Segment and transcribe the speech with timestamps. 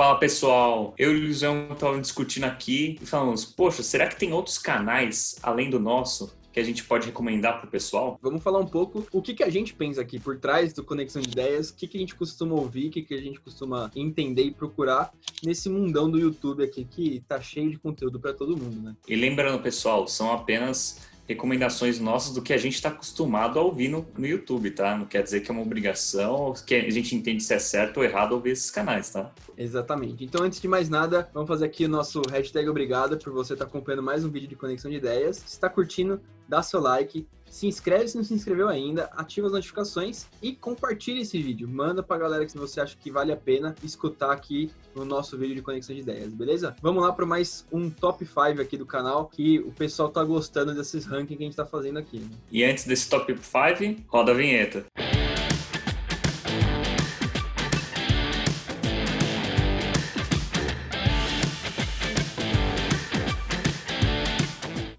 [0.00, 4.32] Fala pessoal, eu e o Luizão estávamos discutindo aqui e falamos: poxa, será que tem
[4.32, 8.18] outros canais além do nosso que a gente pode recomendar para o pessoal?
[8.22, 11.20] Vamos falar um pouco o que, que a gente pensa aqui por trás do Conexão
[11.20, 13.90] de Ideias, o que, que a gente costuma ouvir, o que, que a gente costuma
[13.94, 15.12] entender e procurar
[15.44, 18.96] nesse mundão do YouTube aqui que tá cheio de conteúdo para todo mundo, né?
[19.06, 23.86] E lembrando, pessoal, são apenas recomendações nossas do que a gente está acostumado a ouvir
[23.86, 24.96] no, no YouTube, tá?
[24.98, 28.04] Não quer dizer que é uma obrigação, que a gente entende se é certo ou
[28.04, 29.30] errado ouvir esses canais, tá?
[29.56, 30.24] Exatamente.
[30.24, 33.64] Então, antes de mais nada, vamos fazer aqui o nosso hashtag obrigado por você estar
[33.64, 35.36] tá acompanhando mais um vídeo de Conexão de Ideias.
[35.36, 39.52] Se está curtindo, dá seu like, se inscreve se não se inscreveu ainda, ativa as
[39.52, 41.68] notificações e compartilha esse vídeo.
[41.68, 45.56] Manda pra galera que você acha que vale a pena escutar aqui no nosso vídeo
[45.56, 46.76] de conexão de ideias, beleza?
[46.80, 50.74] Vamos lá para mais um top 5 aqui do canal, que o pessoal tá gostando
[50.74, 52.18] desses rankings que a gente tá fazendo aqui.
[52.18, 52.28] Né?
[52.50, 54.86] E antes desse top 5, roda a vinheta.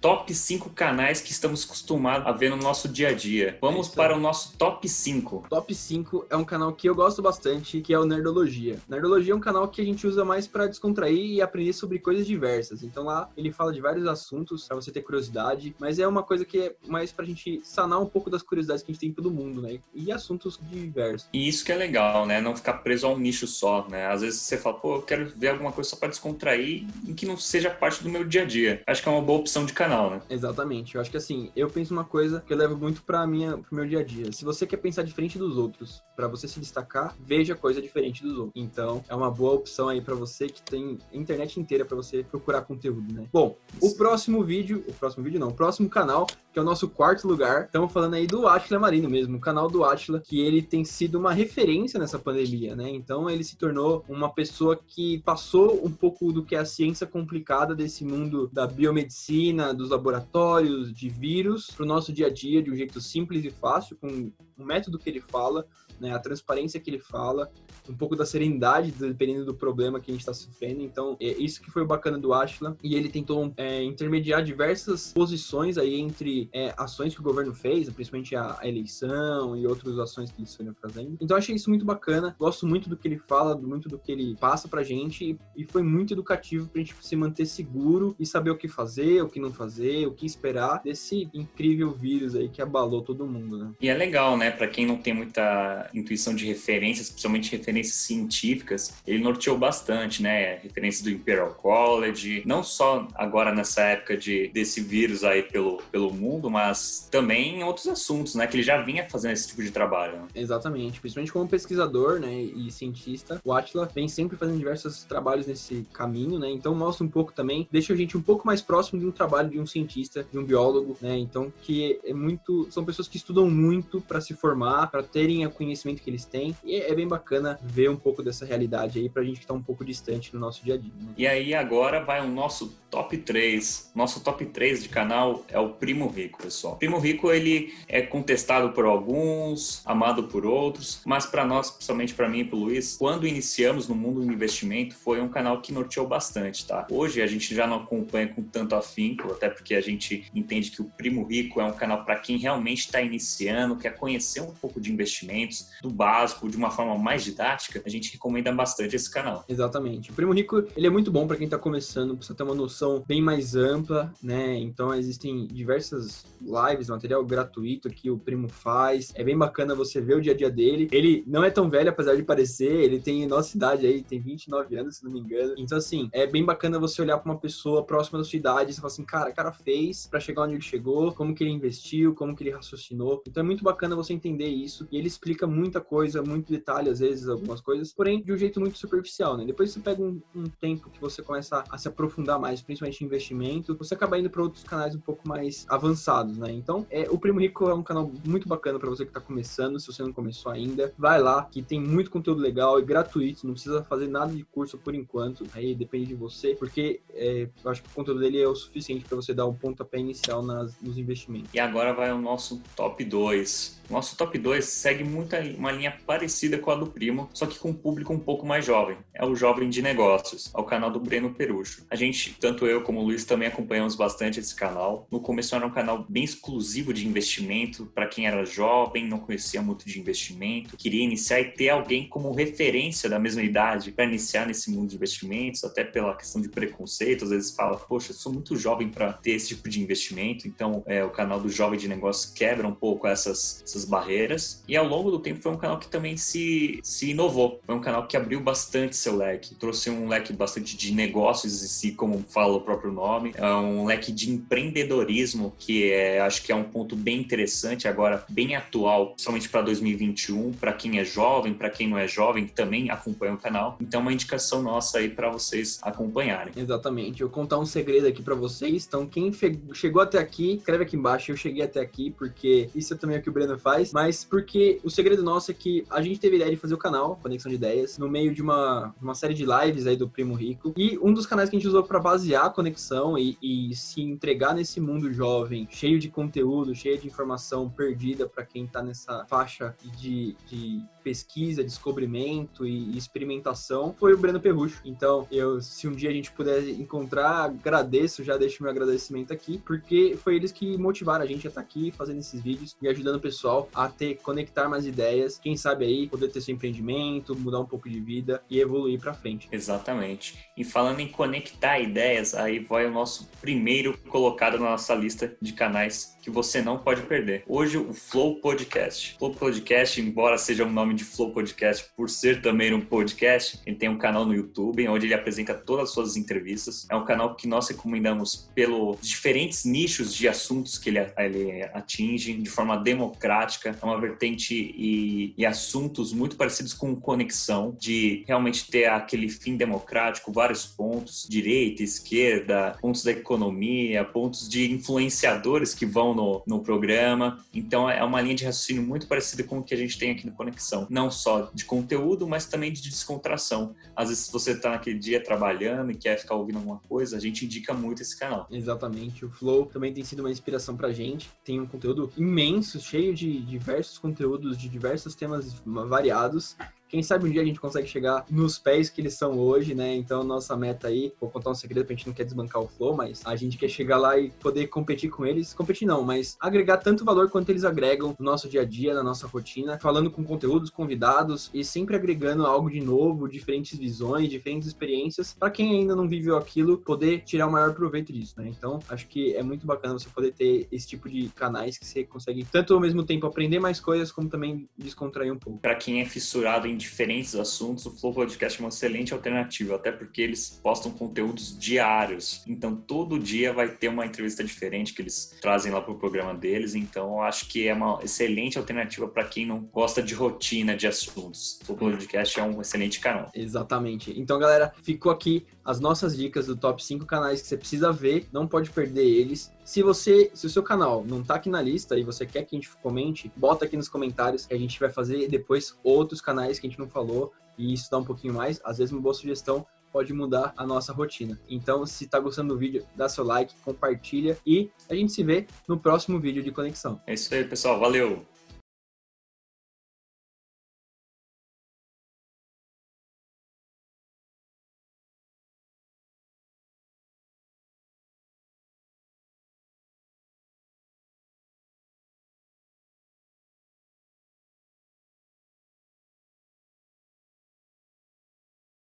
[0.00, 3.58] Top 5 canais que estamos acostumados a ver no nosso dia a dia.
[3.60, 5.46] Vamos é para o nosso top 5.
[5.50, 8.78] Top 5 é um canal que eu gosto bastante, que é o Nerdologia.
[8.88, 12.26] Nerdologia é um canal que a gente usa mais para descontrair e aprender sobre coisas
[12.26, 12.82] diversas.
[12.82, 16.44] Então lá ele fala de vários assuntos para você ter curiosidade, mas é uma coisa
[16.44, 19.30] que é mais pra gente sanar um pouco das curiosidades que a gente tem pelo
[19.30, 19.78] mundo, né?
[19.94, 21.28] E assuntos diversos.
[21.32, 22.40] E isso que é legal, né?
[22.40, 24.06] Não ficar preso a um nicho só, né?
[24.06, 27.26] Às vezes você fala, pô, eu quero ver alguma coisa só para descontrair em que
[27.26, 28.82] não seja parte do meu dia a dia.
[28.86, 30.22] Acho que é uma boa opção de canal, né?
[30.30, 30.94] Exatamente.
[30.94, 33.74] Eu acho que assim, eu penso uma coisa que eu levo muito para minha pro
[33.74, 34.32] meu dia a dia.
[34.32, 38.36] Se você quer pensar diferente dos outros, para você se destacar, veja coisa diferente dos
[38.36, 38.52] outros.
[38.54, 42.62] Então, é uma boa opção aí para você que tem internet inteira para você procurar
[42.62, 43.26] conteúdo, né?
[43.32, 46.88] Bom, o próximo vídeo, o próximo vídeo não, o próximo canal, que é o nosso
[46.88, 50.60] quarto lugar, estamos falando aí do Atila Marino mesmo, o canal do Atila, que ele
[50.60, 52.90] tem sido uma referência nessa pandemia, né?
[52.90, 57.06] Então, ele se tornou uma pessoa que passou um pouco do que é a ciência
[57.06, 62.62] complicada desse mundo da biomedicina, dos laboratórios de vírus, para o nosso dia a dia
[62.62, 65.66] de um jeito simples e fácil, com o método que ele fala,
[66.00, 67.50] né, a transparência que ele fala,
[67.88, 70.82] um pouco da serenidade, dependendo do problema que a gente está sofrendo.
[70.82, 72.76] Então, é isso que foi o bacana do Ashla.
[72.82, 77.88] E ele tentou é, intermediar diversas posições aí entre é, ações que o governo fez,
[77.90, 81.16] principalmente a, a, eleição e outras ações que eles foram fazendo.
[81.20, 82.34] Então, achei isso muito bacana.
[82.38, 85.38] Gosto muito do que ele fala, muito do que ele passa pra gente.
[85.56, 89.22] E, e foi muito educativo pra gente se manter seguro e saber o que fazer,
[89.22, 93.58] o que não fazer, o que esperar desse incrível vírus aí que abalou todo mundo,
[93.58, 93.72] né?
[93.80, 94.50] E é legal, né?
[94.50, 100.56] Pra quem não tem muita intuição de referências, principalmente referências científicas, ele norteou bastante, né?
[100.62, 106.12] Referências do Imperial College, não só agora nessa época de, desse vírus aí pelo, pelo
[106.12, 108.46] mundo, mas também em outros assuntos, né?
[108.46, 110.18] Que ele já vinha fazendo esse tipo de trabalho.
[110.18, 110.28] Né?
[110.34, 112.32] Exatamente, principalmente como pesquisador, né?
[112.40, 116.50] E cientista, o Atila vem sempre fazendo diversos trabalhos nesse caminho, né?
[116.50, 119.50] Então mostra um pouco também, deixa a gente um pouco mais próximo de um trabalho
[119.50, 121.18] de um cientista, de um biólogo, né?
[121.18, 125.50] Então que é muito, são pessoas que estudam muito para se formar, para terem o
[125.50, 126.56] conhecimento conhecimento que eles têm.
[126.64, 129.62] E é bem bacana ver um pouco dessa realidade aí pra gente que tá um
[129.62, 130.92] pouco distante no nosso dia a dia.
[130.98, 131.12] Né?
[131.16, 133.92] E aí agora vai o nosso top 3.
[133.94, 136.76] Nosso top 3 de canal é o Primo Rico, pessoal.
[136.76, 142.28] Primo Rico, ele é contestado por alguns, amado por outros, mas para nós, principalmente para
[142.28, 146.06] mim e pro Luiz, quando iniciamos no mundo do investimento, foi um canal que norteou
[146.06, 146.86] bastante, tá?
[146.90, 150.82] Hoje a gente já não acompanha com tanto afinco, até porque a gente entende que
[150.82, 154.80] o Primo Rico é um canal para quem realmente está iniciando, quer conhecer um pouco
[154.80, 159.44] de investimentos, do básico, de uma forma mais didática, a gente recomenda bastante esse canal.
[159.48, 160.10] Exatamente.
[160.10, 162.79] O Primo Rico, ele é muito bom para quem está começando, precisa ter uma noção
[163.06, 164.56] bem mais ampla, né?
[164.58, 169.12] Então existem diversas lives, material gratuito que o Primo faz.
[169.14, 170.88] É bem bacana você ver o dia a dia dele.
[170.92, 174.76] Ele não é tão velho, apesar de parecer, ele tem nossa idade aí, tem 29
[174.76, 175.54] anos, se não me engano.
[175.56, 178.74] Então, assim, é bem bacana você olhar para uma pessoa próxima da sua idade e
[178.74, 182.14] falar assim, cara, o cara fez para chegar onde ele chegou, como que ele investiu,
[182.14, 183.22] como que ele raciocinou.
[183.26, 184.86] Então é muito bacana você entender isso.
[184.90, 188.60] E ele explica muita coisa, muito detalhe, às vezes, algumas coisas, porém de um jeito
[188.60, 189.44] muito superficial, né?
[189.44, 193.76] Depois você pega um, um tempo que você começa a se aprofundar mais, principalmente investimento,
[193.76, 196.52] você acaba indo para outros canais um pouco mais avançados, né?
[196.52, 199.80] Então, é, o Primo Rico é um canal muito bacana para você que está começando,
[199.80, 203.54] se você não começou ainda, vai lá, que tem muito conteúdo legal e gratuito, não
[203.54, 207.82] precisa fazer nada de curso por enquanto, aí depende de você, porque é, eu acho
[207.82, 210.96] que o conteúdo dele é o suficiente para você dar um pontapé inicial nas, nos
[210.96, 211.52] investimentos.
[211.52, 216.58] E agora vai o nosso top 2 Nosso top 2 segue muito uma linha parecida
[216.58, 218.96] com a do Primo, só que com um público um pouco mais jovem.
[219.12, 221.84] É o Jovem de Negócios, é o canal do Breno Perucho.
[221.90, 225.08] A gente, tanto eu como o Luiz, também acompanhamos bastante esse canal.
[225.10, 229.60] No começo era um canal bem exclusivo de investimento, para quem era jovem, não conhecia
[229.60, 234.46] muito de investimento, queria iniciar e ter alguém como referência da mesma idade para iniciar
[234.46, 237.24] nesse mundo de investimentos, até pela questão de preconceito.
[237.24, 241.02] Às vezes fala, poxa, sou muito jovem para ter esse tipo de investimento, então é,
[241.04, 244.62] o canal do Jovem de Negócios quebra um pouco essas, essas barreiras.
[244.66, 247.60] E ao longo do tempo foi um canal que também se, se inovou.
[247.66, 251.66] Foi um canal que abriu bastante seu leque, trouxe um leque bastante de negócios em
[251.66, 256.52] si, como fala o próprio nome, é um leque de empreendedorismo que é, acho que
[256.52, 261.54] é um ponto bem interessante agora, bem atual, principalmente para 2021, para quem é jovem,
[261.54, 263.76] para quem não é jovem, que também acompanha o canal.
[263.80, 266.52] Então, uma indicação nossa aí para vocês acompanharem.
[266.56, 267.20] Exatamente.
[267.20, 268.86] Eu vou contar um segredo aqui para vocês.
[268.86, 269.32] Então, quem
[269.72, 271.30] chegou até aqui, escreve aqui embaixo.
[271.30, 274.80] Eu cheguei até aqui porque isso é também o que o Breno faz, mas porque
[274.84, 277.50] o segredo nosso é que a gente teve a ideia de fazer o canal Conexão
[277.50, 280.98] de Ideias no meio de uma, uma série de lives aí do Primo Rico e
[280.98, 284.54] um dos canais que a gente usou para basear a conexão e, e se entregar
[284.54, 289.74] nesse mundo jovem, cheio de conteúdo, cheio de informação perdida para quem tá nessa faixa
[289.96, 294.80] de, de pesquisa, descobrimento e experimentação foi o Breno Perrucho.
[294.84, 299.58] Então, eu, se um dia a gente puder encontrar, agradeço, já deixo meu agradecimento aqui,
[299.58, 303.16] porque foi eles que motivaram a gente a estar aqui fazendo esses vídeos e ajudando
[303.16, 307.60] o pessoal a ter, conectar mais ideias, quem sabe aí poder ter seu empreendimento, mudar
[307.60, 309.48] um pouco de vida e evoluir para frente.
[309.50, 310.38] Exatamente.
[310.56, 315.52] E falando em conectar ideias, aí vai o nosso primeiro colocado na nossa lista de
[315.52, 317.42] canais que você não pode perder.
[317.46, 319.16] Hoje, o Flow Podcast.
[319.18, 323.76] Flow Podcast, embora seja um nome de Flow Podcast, por ser também um podcast, ele
[323.76, 326.86] tem um canal no YouTube onde ele apresenta todas as suas entrevistas.
[326.90, 332.34] É um canal que nós recomendamos pelos diferentes nichos de assuntos que ele, ele atinge
[332.34, 333.39] de forma democrática.
[333.64, 339.56] É uma vertente e, e assuntos muito parecidos com conexão, de realmente ter aquele fim
[339.56, 346.60] democrático, vários pontos, direita, esquerda, pontos da economia, pontos de influenciadores que vão no, no
[346.60, 347.44] programa.
[347.52, 350.26] Então é uma linha de raciocínio muito parecida com o que a gente tem aqui
[350.26, 350.86] no Conexão.
[350.90, 353.74] Não só de conteúdo, mas também de descontração.
[353.94, 357.44] Às vezes, você está naquele dia trabalhando e quer ficar ouvindo alguma coisa, a gente
[357.44, 358.46] indica muito esse canal.
[358.50, 359.24] Exatamente.
[359.24, 361.30] O Flow também tem sido uma inspiração pra gente.
[361.44, 366.56] Tem um conteúdo imenso, cheio de diversos conteúdos, de diversos temas variados
[366.90, 369.94] quem sabe um dia a gente consegue chegar nos pés que eles são hoje, né?
[369.94, 372.96] Então, nossa meta aí, vou contar um segredo pra gente não quer desbancar o Flow,
[372.96, 375.54] mas a gente quer chegar lá e poder competir com eles.
[375.54, 379.04] Competir não, mas agregar tanto valor quanto eles agregam no nosso dia a dia, na
[379.04, 384.66] nossa rotina, falando com conteúdos, convidados e sempre agregando algo de novo, diferentes visões, diferentes
[384.66, 388.48] experiências, para quem ainda não viveu aquilo, poder tirar o maior proveito disso, né?
[388.48, 392.02] Então, acho que é muito bacana você poder ter esse tipo de canais que você
[392.02, 395.60] consegue tanto ao mesmo tempo aprender mais coisas, como também descontrair um pouco.
[395.60, 399.92] Para quem é fissurado em diferentes assuntos, o Flow Podcast é uma excelente alternativa, até
[399.92, 402.42] porque eles postam conteúdos diários.
[402.46, 406.34] Então, todo dia vai ter uma entrevista diferente que eles trazem lá para o programa
[406.34, 406.74] deles.
[406.74, 410.86] Então, eu acho que é uma excelente alternativa para quem não gosta de rotina de
[410.86, 411.60] assuntos.
[411.62, 413.30] O Flow Podcast é um excelente canal.
[413.34, 414.18] Exatamente.
[414.18, 418.26] Então, galera, ficou aqui as nossas dicas do top 5 canais que você precisa ver,
[418.32, 419.52] não pode perder eles.
[419.64, 422.56] Se você, se o seu canal não tá aqui na lista e você quer que
[422.56, 426.58] a gente comente, bota aqui nos comentários que a gente vai fazer depois outros canais
[426.58, 428.60] que a gente não falou e dá um pouquinho mais.
[428.64, 431.38] Às vezes uma boa sugestão pode mudar a nossa rotina.
[431.48, 435.46] Então, se tá gostando do vídeo, dá seu like, compartilha e a gente se vê
[435.68, 437.00] no próximo vídeo de conexão.
[437.06, 437.78] É isso aí, pessoal.
[437.78, 438.24] Valeu!